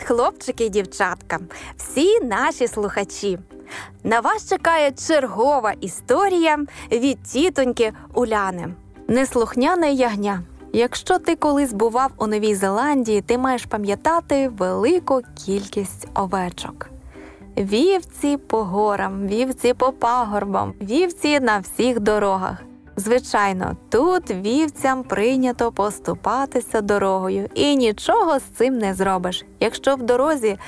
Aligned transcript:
хлопчики 0.00 0.64
і 0.64 0.68
дівчатка, 0.68 1.38
всі 1.76 2.20
наші 2.20 2.68
слухачі. 2.68 3.38
На 4.04 4.20
вас 4.20 4.48
чекає 4.48 4.92
чергова 4.92 5.72
історія 5.80 6.58
від 6.92 7.22
тітоньки 7.22 7.92
Уляни. 8.14 8.74
Неслухняне 9.08 9.92
ягня. 9.92 10.42
Якщо 10.72 11.18
ти 11.18 11.36
колись 11.36 11.72
бував 11.72 12.10
у 12.18 12.26
Новій 12.26 12.54
Зеландії, 12.54 13.20
ти 13.20 13.38
маєш 13.38 13.64
пам'ятати 13.64 14.48
велику 14.48 15.20
кількість 15.46 16.08
овечок. 16.14 16.90
Вівці 17.56 18.36
по 18.36 18.64
горам, 18.64 19.26
вівці 19.26 19.74
по 19.74 19.92
пагорбам, 19.92 20.74
вівці 20.80 21.40
на 21.40 21.58
всіх 21.58 22.00
дорогах. 22.00 22.62
Звичайно, 22.96 23.76
тут 23.90 24.30
вівцям 24.30 25.02
прийнято 25.02 25.72
поступатися 25.72 26.80
дорогою, 26.80 27.48
і 27.54 27.76
нічого 27.76 28.38
з 28.38 28.42
цим 28.42 28.78
не 28.78 28.94
зробиш. 28.94 29.44
Якщо 29.60 29.94
в 29.94 30.02
дорозі 30.02 30.58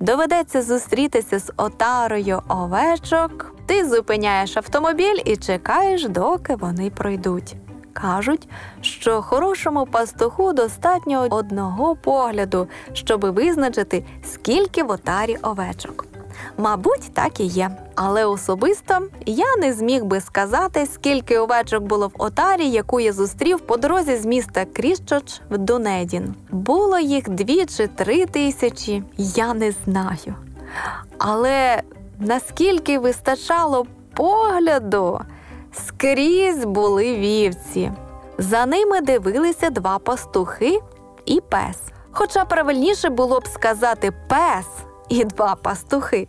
доведеться 0.00 0.62
зустрітися 0.62 1.38
з 1.38 1.52
отарою 1.56 2.42
овечок, 2.48 3.54
ти 3.66 3.88
зупиняєш 3.88 4.56
автомобіль 4.56 5.20
і 5.24 5.36
чекаєш, 5.36 6.08
доки 6.08 6.54
вони 6.54 6.90
пройдуть. 6.90 7.56
Кажуть, 7.92 8.48
що 8.80 9.22
хорошому 9.22 9.86
пастуху 9.86 10.52
достатньо 10.52 11.26
одного 11.30 11.96
погляду, 11.96 12.68
щоб 12.92 13.34
визначити, 13.34 14.04
скільки 14.24 14.82
в 14.82 14.90
отарі 14.90 15.36
овечок. 15.42 16.06
Мабуть, 16.58 17.10
так 17.14 17.40
і 17.40 17.44
є. 17.44 17.70
Але 17.94 18.24
особисто 18.24 18.98
я 19.26 19.56
не 19.58 19.72
зміг 19.72 20.04
би 20.04 20.20
сказати, 20.20 20.86
скільки 20.94 21.38
овечок 21.38 21.82
було 21.82 22.08
в 22.08 22.12
отарі, 22.18 22.68
яку 22.68 23.00
я 23.00 23.12
зустрів 23.12 23.60
по 23.60 23.76
дорозі 23.76 24.16
з 24.16 24.26
міста 24.26 24.64
Кріщоч 24.64 25.40
в 25.50 25.58
Дунедін. 25.58 26.34
Було 26.50 26.98
їх 26.98 27.28
дві 27.28 27.66
чи 27.66 27.86
три 27.86 28.26
тисячі, 28.26 29.02
я 29.16 29.54
не 29.54 29.72
знаю. 29.84 30.34
Але 31.18 31.82
наскільки 32.18 32.98
вистачало 32.98 33.86
погляду, 34.14 35.20
скрізь 35.72 36.64
були 36.64 37.14
вівці. 37.16 37.92
За 38.38 38.66
ними 38.66 39.00
дивилися 39.00 39.70
два 39.70 39.98
пастухи 39.98 40.80
і 41.26 41.40
пес. 41.40 41.78
Хоча 42.10 42.44
правильніше 42.44 43.08
було 43.08 43.40
б 43.40 43.46
сказати 43.46 44.12
пес 44.28 44.66
і 45.08 45.24
два 45.24 45.54
пастухи, 45.54 46.28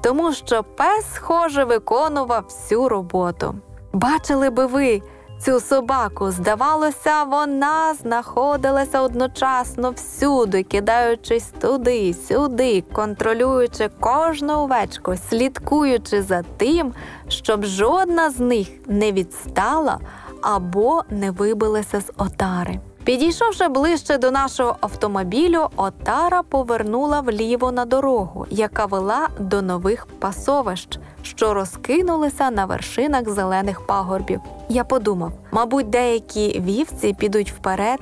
тому 0.00 0.32
що 0.32 0.62
пес, 0.62 1.04
схоже, 1.14 1.64
виконував 1.64 2.44
всю 2.44 2.88
роботу. 2.88 3.54
Бачили 3.92 4.50
би 4.50 4.66
ви 4.66 5.02
цю 5.40 5.60
собаку, 5.60 6.30
здавалося, 6.30 7.24
вона 7.24 7.94
знаходилася 7.94 9.00
одночасно 9.00 9.90
всюди, 9.90 10.62
кидаючись 10.62 11.52
туди, 11.60 12.14
сюди, 12.28 12.84
контролюючи 12.92 13.90
кожну 14.00 14.52
овечку, 14.52 15.14
слідкуючи 15.30 16.22
за 16.22 16.42
тим, 16.56 16.94
щоб 17.28 17.64
жодна 17.64 18.30
з 18.30 18.40
них 18.40 18.68
не 18.86 19.12
відстала 19.12 19.98
або 20.42 21.02
не 21.10 21.30
вибилася 21.30 22.00
з 22.00 22.12
отари. 22.16 22.80
Підійшовши 23.10 23.68
ближче 23.68 24.18
до 24.18 24.30
нашого 24.30 24.76
автомобілю, 24.80 25.68
отара 25.76 26.42
повернула 26.42 27.20
вліво 27.20 27.72
на 27.72 27.84
дорогу, 27.84 28.46
яка 28.50 28.86
вела 28.86 29.28
до 29.38 29.62
нових 29.62 30.06
пасовищ, 30.06 30.98
що 31.22 31.54
розкинулися 31.54 32.50
на 32.50 32.64
вершинах 32.64 33.28
зелених 33.28 33.86
пагорбів. 33.86 34.40
Я 34.68 34.84
подумав, 34.84 35.32
мабуть, 35.52 35.90
деякі 35.90 36.60
вівці 36.60 37.16
підуть 37.18 37.52
вперед 37.52 38.00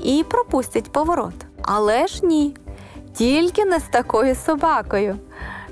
і 0.00 0.24
пропустять 0.28 0.92
поворот. 0.92 1.34
Але 1.62 2.06
ж 2.06 2.26
ні, 2.26 2.56
тільки 3.14 3.64
не 3.64 3.78
з 3.78 3.84
такою 3.92 4.34
собакою. 4.34 5.16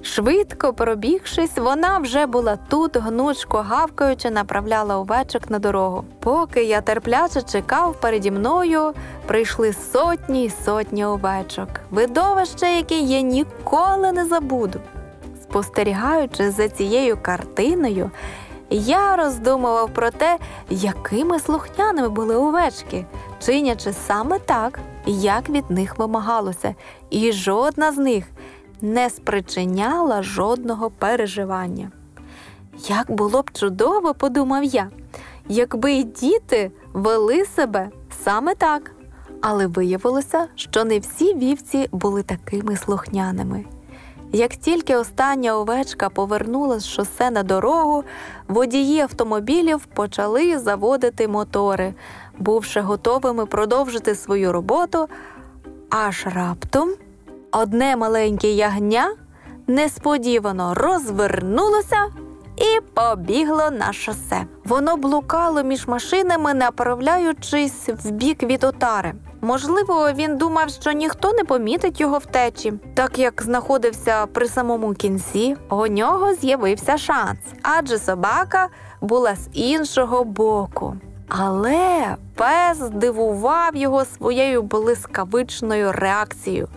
Швидко 0.03 0.72
пробігшись, 0.72 1.56
вона 1.56 1.98
вже 1.98 2.26
була 2.26 2.59
тут, 2.69 2.97
гнучко 2.97 3.59
гавкаючи, 3.59 4.31
направляла 4.31 4.98
овечок 4.98 5.50
на 5.50 5.59
дорогу. 5.59 6.04
Поки 6.20 6.64
я 6.64 6.81
терпляче 6.81 7.42
чекав, 7.42 8.00
переді 8.00 8.31
мною 8.31 8.92
прийшли 9.26 9.72
сотні 9.72 10.44
й 10.44 10.53
сотні 10.64 11.04
овечок. 11.04 11.69
Видовище, 11.91 12.66
яке 12.66 12.98
я 12.98 13.20
ніколи 13.20 14.12
не 14.12 14.25
забуду. 14.25 14.81
Спостерігаючи 15.42 16.50
за 16.50 16.69
цією 16.69 17.19
картиною, 17.22 18.10
я 18.70 19.16
роздумував 19.16 19.94
про 19.94 20.10
те, 20.10 20.38
якими 20.70 21.38
слухняними 21.38 22.08
були 22.08 22.37
овечки, 22.37 23.06
чинячи 23.41 23.92
саме 23.92 24.38
так, 24.38 24.78
як 25.06 25.48
від 25.48 25.70
них 25.70 25.98
вимагалося, 25.98 26.75
і 27.10 27.32
жодна 27.32 27.92
з 27.92 27.98
них 27.98 28.25
не 28.80 29.10
спричиняла 29.10 30.22
жодного 30.22 30.90
переживання. 30.90 31.90
Як 32.88 33.10
було 33.10 33.42
б 33.42 33.50
чудово, 33.50 34.14
подумав 34.14 34.64
я, 34.64 34.90
якби 35.48 35.92
й 35.92 36.04
діти 36.04 36.70
вели 36.92 37.44
себе 37.44 37.90
саме 38.24 38.54
так, 38.54 38.92
але 39.40 39.66
виявилося, 39.66 40.46
що 40.54 40.84
не 40.84 40.98
всі 40.98 41.34
вівці 41.34 41.88
були 41.92 42.22
такими 42.22 42.76
слухняними. 42.76 43.64
Як 44.32 44.56
тільки 44.56 44.96
остання 44.96 45.56
овечка 45.58 46.08
повернула 46.08 46.78
з 46.78 46.86
шосе 46.86 47.30
на 47.30 47.42
дорогу, 47.42 48.04
водії 48.48 49.00
автомобілів 49.00 49.84
почали 49.94 50.58
заводити 50.58 51.28
мотори, 51.28 51.94
бувши 52.38 52.80
готовими 52.80 53.46
продовжити 53.46 54.14
свою 54.14 54.52
роботу, 54.52 55.08
аж 55.90 56.26
раптом. 56.26 56.90
Одне 57.53 57.97
маленьке 57.97 58.53
ягня 58.53 59.14
несподівано 59.66 60.75
розвернулося 60.75 62.06
і 62.56 62.81
побігло 62.94 63.70
на 63.70 63.92
шосе. 63.92 64.44
Воно 64.64 64.97
блукало 64.97 65.62
між 65.62 65.87
машинами, 65.87 66.54
направляючись 66.54 67.88
в 67.88 68.10
бік 68.10 68.42
від 68.42 68.64
отари. 68.64 69.12
Можливо, 69.41 70.12
він 70.12 70.37
думав, 70.37 70.70
що 70.70 70.92
ніхто 70.92 71.32
не 71.32 71.44
помітить 71.44 72.00
його 72.00 72.19
втечі, 72.19 72.72
так 72.94 73.19
як 73.19 73.42
знаходився 73.42 74.26
при 74.26 74.48
самому 74.48 74.94
кінці, 74.94 75.56
у 75.70 75.87
нього 75.87 76.34
з'явився 76.34 76.98
шанс, 76.98 77.38
адже 77.62 77.98
собака 77.98 78.69
була 79.00 79.37
з 79.37 79.48
іншого 79.53 80.25
боку. 80.25 80.97
Але 81.28 82.16
пес 82.34 82.78
здивував 82.78 83.76
його 83.76 84.04
своєю 84.04 84.62
блискавичною 84.62 85.92
реакцією. 85.92 86.69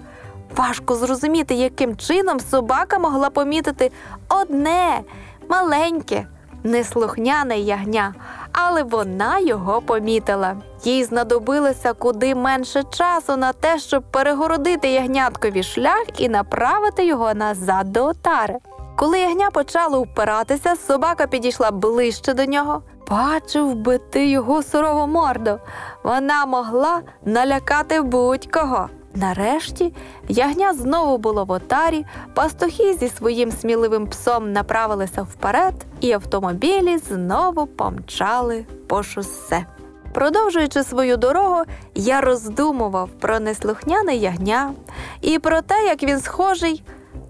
Важко 0.56 0.96
зрозуміти, 0.96 1.54
яким 1.54 1.98
чином 1.98 2.40
собака 2.40 3.00
могла 3.00 3.30
помітити 3.30 3.92
одне 4.30 5.02
маленьке, 5.50 6.28
неслухняне 6.64 7.60
ягня, 7.60 8.14
але 8.52 8.84
вона 8.84 9.40
його 9.40 9.82
помітила. 9.82 10.56
Їй 10.84 11.04
знадобилося 11.04 11.94
куди 11.94 12.36
менше 12.36 12.84
часу 12.84 13.38
на 13.38 13.54
те, 13.54 13.80
щоб 13.80 14.04
перегородити 14.12 14.90
ягняткові 14.92 15.64
шлях 15.64 16.04
і 16.18 16.30
направити 16.30 17.06
його 17.06 17.34
назад 17.34 17.92
до 17.92 18.06
отари. 18.06 18.58
Коли 18.96 19.20
ягня 19.20 19.52
почало 19.52 20.02
впиратися, 20.02 20.76
собака 20.76 21.28
підійшла 21.28 21.72
ближче 21.72 22.34
до 22.34 22.46
нього. 22.46 22.82
Бачив 23.10 23.76
би 23.76 23.98
ти 23.98 24.28
його 24.28 24.64
сурову 24.64 25.08
морду. 25.08 25.60
Вона 26.04 26.46
могла 26.46 27.02
налякати 27.26 28.02
будь-кого. 28.02 28.90
Нарешті 29.16 29.94
ягня 30.28 30.74
знову 30.74 31.18
було 31.18 31.46
в 31.46 31.52
отарі, 31.52 32.06
пастухи 32.34 32.94
зі 32.94 33.10
своїм 33.10 33.52
сміливим 33.52 34.08
псом 34.08 34.52
направилися 34.52 35.22
вперед, 35.22 35.74
і 36.00 36.12
автомобілі 36.12 36.98
знову 36.98 37.68
помчали 37.68 38.66
по 38.88 39.04
шосе. 39.04 39.66
Продовжуючи 40.14 40.84
свою 40.84 41.18
дорогу, 41.18 41.64
я 41.96 42.22
роздумував 42.22 43.10
про 43.20 43.40
неслухняне 43.40 44.16
ягня 44.16 44.74
і 45.22 45.40
про 45.40 45.62
те, 45.62 45.86
як 45.86 46.04
він 46.04 46.20
схожий 46.20 46.84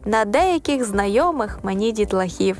на 0.06 0.26
деяких 0.26 0.84
знайомих 0.84 1.60
мені 1.64 1.92
дітлахів 1.92 2.58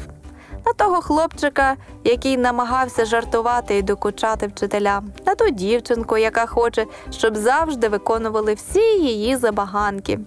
на 0.66 0.74
того 0.74 1.02
хлопчика, 1.02 1.76
який 2.04 2.38
намагався 2.38 3.06
жартувати 3.06 3.78
і 3.78 3.82
докучати 3.82 4.48
вчителям, 4.48 5.12
на 5.26 5.36
ту 5.36 5.50
дівчинку, 5.50 6.18
яка 6.18 6.46
хоче, 6.46 6.86
щоб 7.12 7.36
завжди 7.38 7.88
виконували 7.88 8.54
всі 8.54 9.00
її 9.00 9.36
забаганки, 9.36 10.20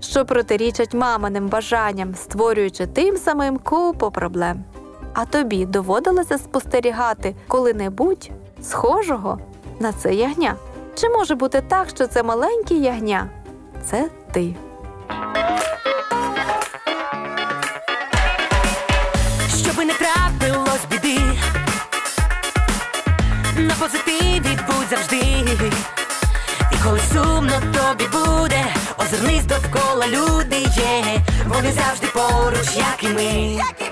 що 0.00 0.24
протирічать 0.24 0.94
маминим 0.94 1.48
бажанням, 1.48 2.14
створюючи 2.14 2.86
тим 2.86 3.16
самим 3.16 3.58
купу 3.58 4.10
проблем. 4.10 4.64
А 5.14 5.24
тобі 5.24 5.66
доводилося 5.66 6.38
спостерігати 6.38 7.34
коли-небудь 7.48 8.30
схожого 8.62 9.38
на 9.80 9.92
це 9.92 10.14
ягня? 10.14 10.56
Чи 10.94 11.08
може 11.08 11.34
бути 11.34 11.62
так, 11.68 11.88
що 11.88 12.06
це 12.06 12.22
маленьке 12.22 12.74
ягня? 12.74 13.30
Це 13.84 14.10
ти. 14.32 14.54
На 23.56 23.74
позитиві 23.74 24.58
будь 24.66 24.88
завжди. 24.90 25.16
І 26.72 26.76
коли 26.84 27.00
сумно 27.12 27.60
тобі 27.60 28.04
буде, 28.12 28.64
озирнись 28.98 29.44
довкола 29.44 30.06
люди 30.06 30.56
є, 30.76 31.20
вони 31.46 31.72
завжди 31.72 32.06
поруч, 32.06 32.76
як 32.76 33.02
і 33.02 33.08
ми. 33.08 33.62
Ти 33.78 33.84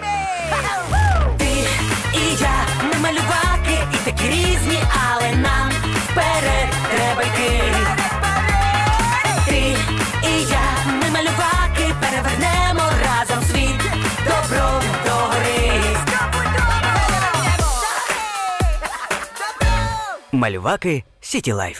Малюваки 20.42 21.04
Сіті 21.20 21.52
Лайф. 21.52 21.78